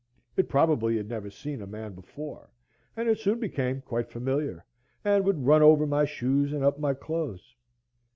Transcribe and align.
It 0.35 0.49
probably 0.49 0.97
had 0.97 1.07
never 1.09 1.29
seen 1.29 1.61
a 1.61 1.67
man 1.67 1.93
before; 1.93 2.49
and 2.97 3.07
it 3.07 3.19
soon 3.19 3.39
became 3.39 3.81
quite 3.81 4.09
familiar, 4.09 4.65
and 5.05 5.23
would 5.25 5.45
run 5.45 5.61
over 5.61 5.85
my 5.85 6.05
shoes 6.05 6.53
and 6.53 6.63
up 6.63 6.79
my 6.79 6.95
clothes. 6.95 7.53